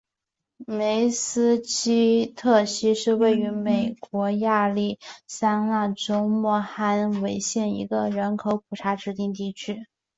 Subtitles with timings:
[0.65, 9.85] 梅斯基特溪是位于美国亚利桑那州莫哈维县的一个人口普查指定地区。